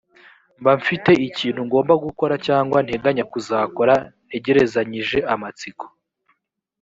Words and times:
mba 0.59 0.71
mfite 0.79 1.11
ikintu 1.27 1.61
ngomba 1.67 1.93
gukora 2.05 2.33
cyangwa 2.47 2.77
nteganya 2.85 3.23
kuzakora. 3.31 3.93
ntegerezanyije 4.27 5.17
amatsiko 5.33 5.85